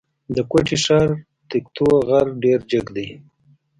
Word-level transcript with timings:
د 0.35 0.37
کوټي 0.51 0.77
ښار 0.83 1.09
تکتو 1.49 1.85
غر 2.07 2.27
ډېر 2.43 2.59
جګ 2.71 2.85
دی. 2.95 3.07